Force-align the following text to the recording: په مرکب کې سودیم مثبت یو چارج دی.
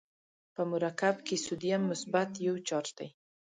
په 0.53 0.61
مرکب 0.71 1.15
کې 1.25 1.35
سودیم 1.45 1.81
مثبت 1.91 2.29
یو 2.47 2.55
چارج 2.67 2.89
دی. 2.97 3.09